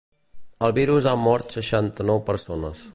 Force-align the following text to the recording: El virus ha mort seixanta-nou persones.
El 0.67 0.73
virus 0.77 1.09
ha 1.11 1.15
mort 1.27 1.55
seixanta-nou 1.59 2.27
persones. 2.33 2.87